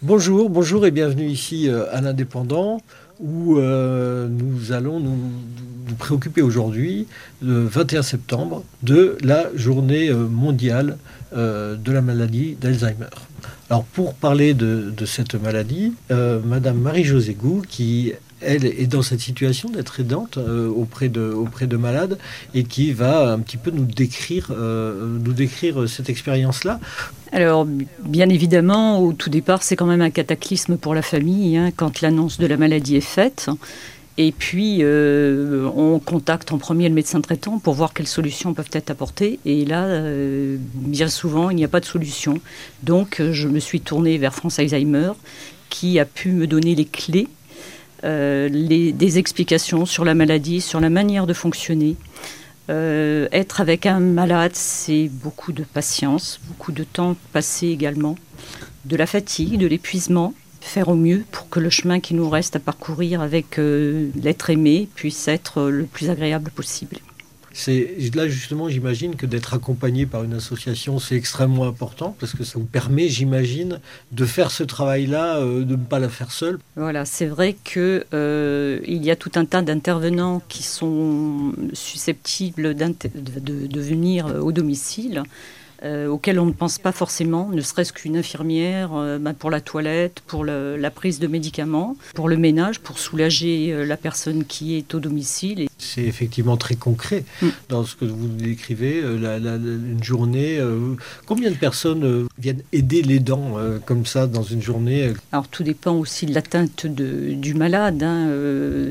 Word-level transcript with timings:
Bonjour, 0.00 0.48
bonjour 0.48 0.86
et 0.86 0.92
bienvenue 0.92 1.26
ici 1.26 1.68
euh, 1.68 1.84
à 1.90 2.00
l'Indépendant 2.00 2.80
où 3.18 3.58
euh, 3.58 4.28
nous 4.28 4.70
allons 4.70 5.00
nous, 5.00 5.18
préoccuper 5.98 6.40
aujourd'hui, 6.40 7.08
le 7.42 7.64
21 7.64 8.02
septembre, 8.02 8.62
de 8.84 9.18
la 9.24 9.46
journée 9.56 10.08
euh, 10.08 10.28
mondiale 10.28 10.98
de 11.32 11.92
la 11.92 12.00
maladie 12.00 12.56
d'Alzheimer. 12.60 13.10
Alors 13.70 13.84
pour 13.84 14.14
parler 14.14 14.54
de, 14.54 14.92
cette 15.04 15.34
maladie, 15.34 15.94
Madame 16.10 16.78
Marie-Josée 16.78 17.34
Gou, 17.34 17.62
qui 17.68 18.12
elle 18.40 18.64
est 18.64 18.86
dans 18.86 19.02
cette 19.02 19.20
situation 19.20 19.68
d'être 19.68 19.98
aidante 19.98 20.38
auprès, 20.38 21.08
de, 21.08 21.32
auprès 21.32 21.66
de 21.66 21.76
malades 21.76 22.18
et 22.54 22.62
qui 22.62 22.92
va 22.92 23.32
un 23.32 23.40
petit 23.40 23.56
peu 23.56 23.70
nous 23.70 23.84
décrire, 23.84 24.52
nous 24.52 25.32
décrire 25.32 25.88
cette 25.88 26.08
expérience-là. 26.08 26.78
Alors, 27.32 27.66
bien 28.00 28.28
évidemment, 28.28 29.00
au 29.00 29.12
tout 29.12 29.28
départ, 29.28 29.62
c'est 29.62 29.76
quand 29.76 29.86
même 29.86 30.00
un 30.00 30.10
cataclysme 30.10 30.76
pour 30.76 30.94
la 30.94 31.02
famille 31.02 31.56
hein, 31.56 31.70
quand 31.74 32.00
l'annonce 32.00 32.38
de 32.38 32.46
la 32.46 32.56
maladie 32.56 32.96
est 32.96 33.00
faite. 33.00 33.50
Et 34.20 34.32
puis, 34.32 34.78
euh, 34.80 35.70
on 35.76 36.00
contacte 36.00 36.52
en 36.52 36.58
premier 36.58 36.88
le 36.88 36.94
médecin 36.94 37.20
traitant 37.20 37.58
pour 37.58 37.74
voir 37.74 37.94
quelles 37.94 38.08
solutions 38.08 38.52
peuvent 38.52 38.68
être 38.72 38.90
apportées. 38.90 39.38
Et 39.46 39.64
là, 39.64 39.84
euh, 39.84 40.56
bien 40.74 41.08
souvent, 41.08 41.50
il 41.50 41.56
n'y 41.56 41.64
a 41.64 41.68
pas 41.68 41.80
de 41.80 41.84
solution. 41.84 42.40
Donc, 42.82 43.22
je 43.30 43.48
me 43.48 43.60
suis 43.60 43.80
tournée 43.80 44.18
vers 44.18 44.34
France 44.34 44.58
Alzheimer, 44.58 45.12
qui 45.70 45.98
a 46.00 46.04
pu 46.04 46.32
me 46.32 46.46
donner 46.46 46.74
les 46.74 46.84
clés, 46.84 47.28
euh, 48.04 48.48
des 48.48 49.18
explications 49.18 49.86
sur 49.86 50.04
la 50.04 50.14
maladie, 50.14 50.60
sur 50.60 50.80
la 50.80 50.90
manière 50.90 51.26
de 51.26 51.32
fonctionner. 51.32 51.96
Euh, 52.70 53.28
être 53.32 53.60
avec 53.60 53.86
un 53.86 53.98
malade, 53.98 54.52
c'est 54.54 55.08
beaucoup 55.10 55.52
de 55.52 55.62
patience, 55.62 56.38
beaucoup 56.48 56.72
de 56.72 56.84
temps 56.84 57.16
passé 57.32 57.68
également, 57.68 58.16
de 58.84 58.96
la 58.96 59.06
fatigue, 59.06 59.58
de 59.58 59.66
l'épuisement, 59.66 60.34
faire 60.60 60.88
au 60.88 60.94
mieux 60.94 61.24
pour 61.30 61.48
que 61.48 61.60
le 61.60 61.70
chemin 61.70 62.00
qui 62.00 62.14
nous 62.14 62.28
reste 62.28 62.56
à 62.56 62.60
parcourir 62.60 63.20
avec 63.20 63.58
euh, 63.58 64.08
l'être 64.14 64.50
aimé 64.50 64.88
puisse 64.94 65.28
être 65.28 65.68
le 65.70 65.84
plus 65.84 66.10
agréable 66.10 66.50
possible. 66.50 66.98
C'est 67.52 67.96
là 68.14 68.28
justement, 68.28 68.68
j'imagine 68.68 69.16
que 69.16 69.26
d'être 69.26 69.52
accompagné 69.52 70.06
par 70.06 70.22
une 70.22 70.34
association, 70.34 71.00
c'est 71.00 71.16
extrêmement 71.16 71.66
important 71.66 72.14
parce 72.20 72.32
que 72.32 72.44
ça 72.44 72.56
vous 72.56 72.66
permet, 72.66 73.08
j'imagine, 73.08 73.80
de 74.12 74.24
faire 74.26 74.52
ce 74.52 74.62
travail-là, 74.62 75.38
euh, 75.38 75.64
de 75.64 75.74
ne 75.74 75.84
pas 75.84 75.98
la 75.98 76.08
faire 76.08 76.30
seul. 76.30 76.60
Voilà, 76.76 77.04
c'est 77.04 77.26
vrai 77.26 77.56
que 77.64 78.04
euh, 78.14 78.78
il 78.86 79.04
y 79.04 79.10
a 79.10 79.16
tout 79.16 79.32
un 79.34 79.44
tas 79.44 79.62
d'intervenants 79.62 80.40
qui 80.48 80.62
sont 80.62 81.52
susceptibles 81.72 82.76
de, 82.76 82.94
de, 83.14 83.80
venir 83.80 84.26
au 84.40 84.52
domicile. 84.52 85.24
Euh, 85.84 86.16
on 86.26 86.46
ne 86.46 86.52
pense 86.52 86.78
pas 86.78 86.92
forcément, 86.92 87.48
ne 87.50 87.60
serait-ce 87.60 87.92
qu'une 87.92 88.16
infirmière 88.16 88.90
bah, 89.20 89.32
pour 89.32 89.50
la 89.50 89.60
toilette, 89.60 90.20
pour 90.26 90.44
la 90.44 90.90
prise 90.90 91.18
de 91.20 91.26
médicaments, 91.26 91.96
pour 92.14 92.28
le 92.28 92.36
ménage, 92.36 92.80
pour 92.80 92.98
soulager 92.98 93.84
la 93.84 93.96
personne 93.96 94.44
qui 94.44 94.76
est 94.76 94.94
au 94.94 95.00
domicile 95.00 95.67
c'est 95.78 96.02
effectivement 96.02 96.56
très 96.56 96.74
concret 96.74 97.24
mm. 97.40 97.48
dans 97.68 97.84
ce 97.84 97.96
que 97.96 98.04
vous 98.04 98.26
décrivez. 98.26 99.00
Euh, 99.02 99.38
une 99.38 100.02
journée, 100.02 100.58
euh, 100.58 100.94
combien 101.26 101.50
de 101.50 101.56
personnes 101.56 102.04
euh, 102.04 102.26
viennent 102.38 102.62
aider 102.72 103.02
les 103.02 103.20
dents 103.20 103.56
comme 103.86 104.04
ça 104.04 104.26
dans 104.26 104.42
une 104.42 104.62
journée 104.62 105.12
Alors 105.32 105.48
tout 105.48 105.62
dépend 105.62 105.94
aussi 105.94 106.26
de 106.26 106.34
l'atteinte 106.34 106.86
du 106.86 107.54
malade. 107.54 108.02
Hein, 108.02 108.28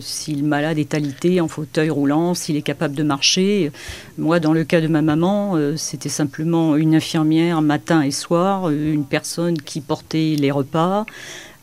si 0.00 0.34
le 0.34 0.46
malade 0.46 0.78
est 0.78 0.94
alité 0.94 1.40
en 1.40 1.48
fauteuil 1.48 1.90
roulant, 1.90 2.34
s'il 2.34 2.56
est 2.56 2.62
capable 2.62 2.94
de 2.94 3.02
marcher. 3.02 3.72
Moi, 4.18 4.40
dans 4.40 4.52
le 4.52 4.64
cas 4.64 4.80
de 4.80 4.88
ma 4.88 5.02
maman, 5.02 5.56
c'était 5.76 6.08
simplement 6.08 6.76
une 6.76 6.94
infirmière 6.94 7.62
matin 7.62 8.02
et 8.02 8.10
soir, 8.10 8.70
une 8.70 9.04
personne 9.04 9.60
qui 9.60 9.80
portait 9.80 10.36
les 10.38 10.50
repas. 10.50 11.06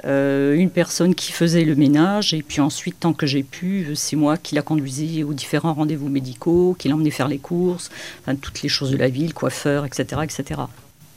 Euh, 0.05 0.53
une 0.55 0.69
personne 0.69 1.15
qui 1.15 1.31
faisait 1.31 1.63
le 1.63 1.75
ménage, 1.75 2.33
et 2.33 2.43
puis 2.43 2.59
ensuite, 2.61 2.99
tant 2.99 3.13
que 3.13 3.25
j'ai 3.25 3.43
pu, 3.43 3.87
c'est 3.95 4.15
moi 4.15 4.37
qui 4.37 4.55
la 4.55 4.61
conduisais 4.61 5.23
aux 5.23 5.33
différents 5.33 5.73
rendez-vous 5.73 6.09
médicaux, 6.09 6.75
qui 6.77 6.89
l'emmenais 6.89 7.11
faire 7.11 7.27
les 7.27 7.39
courses, 7.39 7.89
toutes 8.41 8.61
les 8.61 8.69
choses 8.69 8.91
de 8.91 8.97
la 8.97 9.09
ville, 9.09 9.33
coiffeur, 9.33 9.85
etc., 9.85 10.21
etc. 10.23 10.61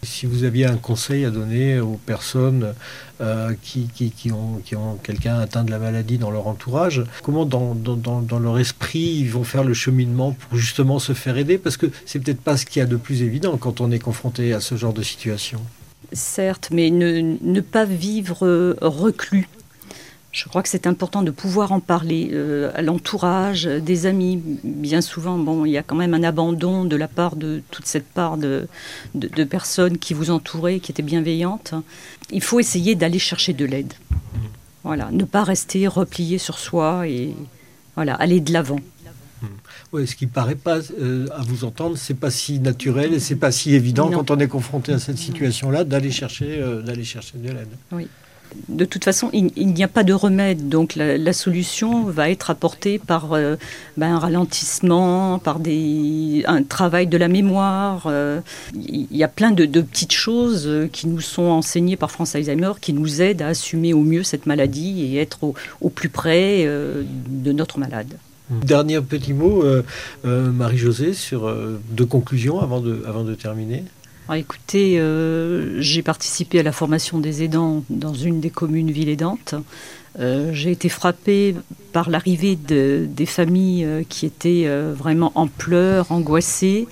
Si 0.02 0.26
vous 0.26 0.44
aviez 0.44 0.66
un 0.66 0.76
conseil 0.76 1.24
à 1.24 1.30
donner 1.30 1.80
aux 1.80 1.98
personnes 2.06 2.74
euh, 3.20 3.54
qui, 3.62 3.88
ont, 4.30 4.94
quelqu'un 5.02 5.38
atteint 5.38 5.64
de 5.64 5.70
la 5.70 5.80
maladie 5.80 6.18
dans 6.18 6.30
leur 6.30 6.46
entourage, 6.46 7.02
comment 7.22 7.44
dans, 7.44 7.74
dans, 7.74 7.96
dans, 7.96 8.38
leur 8.38 8.58
esprit 8.58 9.00
ils 9.00 9.30
vont 9.30 9.42
faire 9.42 9.64
le 9.64 9.74
cheminement 9.74 10.32
pour 10.32 10.58
justement 10.58 11.00
se 11.00 11.12
faire 11.12 11.38
aider? 11.38 11.58
Parce 11.58 11.76
que 11.76 11.86
c'est 12.04 12.20
peut-être 12.20 12.40
pas 12.40 12.56
ce 12.56 12.66
qu'il 12.66 12.80
y 12.80 12.82
a 12.82 12.86
de 12.86 12.96
plus 12.96 13.22
évident 13.22 13.56
quand 13.56 13.80
on 13.80 13.90
est 13.90 13.98
confronté 13.98 14.52
à 14.52 14.60
ce 14.60 14.76
genre 14.76 14.92
de 14.92 15.02
situation 15.02 15.60
certes, 16.12 16.68
mais 16.72 16.90
ne, 16.90 17.60
pas 17.60 17.84
vivre 17.84 18.46
euh, 18.46 18.76
reclus. 18.80 19.48
Je 20.32 20.48
crois 20.48 20.62
que 20.62 20.68
c'est 20.68 20.86
important 20.86 21.22
de 21.22 21.30
pouvoir 21.30 21.72
en 21.72 21.80
parler 21.80 22.28
euh, 22.32 22.70
à 22.74 22.82
l'entourage, 22.82 23.64
des 23.64 24.04
amis. 24.04 24.42
Bien 24.64 25.00
souvent, 25.00 25.38
bon, 25.38 25.64
il 25.64 25.70
y 25.70 25.78
a 25.78 25.82
quand 25.82 25.94
même 25.94 26.12
un 26.12 26.22
abandon 26.22 26.84
de 26.84 26.94
la 26.94 27.08
part 27.08 27.36
de 27.36 27.62
toute 27.70 27.86
cette 27.86 28.06
part 28.06 28.36
de, 28.36 28.68
personnes 29.48 29.96
qui 29.96 30.12
vous 30.12 30.30
entouraient, 30.30 30.80
qui 30.80 30.92
étaient 30.92 31.02
bienveillantes. 31.02 31.74
Il 32.30 32.42
faut 32.42 32.60
essayer 32.60 32.94
d'aller 32.94 33.18
chercher 33.18 33.54
de 33.54 33.64
l'aide. 33.64 33.94
Voilà, 34.84 35.08
ne 35.10 35.24
pas 35.24 35.42
rester 35.42 35.86
replié 35.86 36.36
sur 36.36 36.58
soi 36.58 37.08
et 37.08 37.34
voilà, 37.94 38.14
aller 38.14 38.40
de 38.40 38.52
l'avant. 38.52 38.80
Oui, 39.92 40.06
ce 40.06 40.16
qui 40.16 40.26
paraît 40.26 40.56
pas, 40.56 40.78
euh, 41.00 41.26
à 41.32 41.42
vous 41.42 41.64
entendre, 41.64 41.96
c'est 41.96 42.14
pas 42.14 42.30
si 42.30 42.58
naturel 42.58 43.14
et 43.14 43.20
c'est 43.20 43.36
pas 43.36 43.52
si 43.52 43.74
évident 43.74 44.10
quand 44.10 44.30
on 44.30 44.38
est 44.38 44.48
confronté 44.48 44.92
à 44.92 44.98
cette 44.98 45.18
situation-là 45.18 45.84
d'aller 45.84 46.10
chercher, 46.10 46.58
euh, 46.60 46.82
d'aller 46.82 47.04
chercher 47.04 47.38
de 47.38 47.48
l'aide. 47.48 47.68
Oui. 47.92 48.08
De 48.68 48.84
toute 48.84 49.04
façon, 49.04 49.28
il, 49.32 49.50
n'y 49.56 49.82
a 49.82 49.88
pas 49.88 50.04
de 50.04 50.12
remède, 50.12 50.68
donc 50.68 50.94
la, 50.94 51.32
solution 51.32 52.04
va 52.04 52.30
être 52.30 52.48
apportée 52.48 52.98
par 52.98 53.32
euh, 53.32 53.56
ben, 53.96 54.14
un 54.14 54.18
ralentissement, 54.18 55.40
par 55.40 55.58
des, 55.58 56.44
un 56.46 56.62
travail 56.62 57.06
de 57.08 57.16
la 57.18 57.28
mémoire. 57.28 58.08
il 58.74 59.08
y 59.10 59.24
a 59.24 59.28
plein 59.28 59.50
de, 59.50 59.66
petites 59.66 60.12
choses 60.12 60.70
qui 60.92 61.08
nous 61.08 61.20
sont 61.20 61.42
enseignées 61.42 61.96
par 61.96 62.10
France 62.10 62.34
Alzheimer 62.34 62.72
qui 62.80 62.92
nous 62.92 63.20
aident 63.20 63.42
à 63.42 63.48
assumer 63.48 63.92
au 63.92 64.02
mieux 64.02 64.22
cette 64.22 64.46
maladie 64.46 65.02
et 65.02 65.20
être 65.20 65.52
au 65.80 65.90
plus 65.90 66.08
près 66.08 66.64
de 66.64 67.52
notre 67.52 67.78
malade. 67.78 68.16
Dernier 68.48 69.00
petit 69.00 69.32
mot, 69.32 69.62
euh, 69.64 69.82
euh, 70.24 70.52
Marie-Josée, 70.52 71.14
sur 71.14 71.48
euh, 71.48 71.80
deux 71.90 72.06
conclusions 72.06 72.60
avant 72.60 72.80
de, 72.80 73.34
terminer. 73.34 73.82
Ah, 74.28 74.38
écoutez, 74.38 75.00
j'ai 75.78 76.02
participé 76.02 76.60
à 76.60 76.62
la 76.64 76.72
formation 76.72 77.18
des 77.18 77.44
aidants 77.44 77.84
dans 77.90 78.14
une 78.14 78.40
des 78.40 78.50
communes 78.50 78.90
villes 78.90 79.08
aidantes. 79.08 79.54
j'ai 80.18 80.72
été 80.72 80.88
frappée 80.88 81.54
par 81.92 82.10
l'arrivée 82.10 82.56
de, 82.56 83.06
des 83.08 83.26
familles 83.26 83.86
qui 84.08 84.26
étaient 84.26 84.66
vraiment 84.96 85.30
en 85.36 85.46
pleurs, 85.46 86.10
angoissées. 86.10 86.88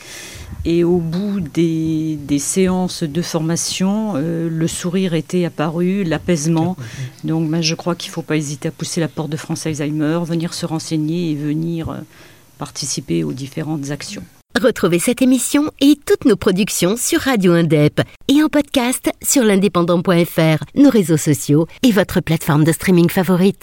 Et 0.66 0.82
au 0.82 0.98
bout 0.98 1.40
des, 1.40 2.18
séances 2.38 3.02
de 3.02 3.22
formation, 3.22 4.14
euh, 4.16 4.48
le 4.48 4.66
sourire 4.66 5.14
était 5.14 5.44
apparu, 5.44 6.04
l'apaisement. 6.04 6.76
Donc 7.22 7.50
ben, 7.50 7.60
je 7.60 7.74
crois 7.74 7.94
qu'il 7.94 8.10
ne 8.10 8.14
faut 8.14 8.22
pas 8.22 8.36
hésiter 8.36 8.68
à 8.68 8.70
pousser 8.70 9.00
la 9.00 9.08
porte 9.08 9.30
de 9.30 9.36
France 9.36 9.66
Alzheimer, 9.66 10.20
venir 10.24 10.54
se 10.54 10.64
renseigner 10.64 11.32
et 11.32 11.34
venir 11.34 11.90
euh, 11.90 11.98
participer 12.58 13.24
aux 13.24 13.32
différentes 13.32 13.90
actions. 13.90 14.22
Retrouvez 14.60 15.00
cette 15.00 15.20
émission 15.20 15.72
et 15.80 15.98
toutes 16.06 16.26
nos 16.26 16.36
productions 16.36 16.96
sur 16.96 17.20
Radio 17.20 17.52
Indep 17.54 18.00
et 18.28 18.40
en 18.40 18.48
podcast 18.48 19.10
sur 19.20 19.42
l'indépendant.fr, 19.42 20.64
nos 20.76 20.90
réseaux 20.90 21.16
sociaux 21.16 21.66
et 21.82 21.90
votre 21.90 22.20
plateforme 22.20 22.62
de 22.62 22.70
streaming 22.70 23.08
favorite. 23.08 23.60